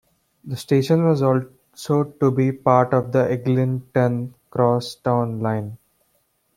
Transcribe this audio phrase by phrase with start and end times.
[0.43, 5.77] The station was also to be part of the Eglinton Crosstown line.